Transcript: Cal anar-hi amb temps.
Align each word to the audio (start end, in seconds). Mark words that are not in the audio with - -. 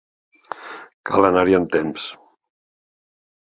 Cal 1.11 1.29
anar-hi 1.29 1.59
amb 1.59 1.71
temps. 1.77 2.11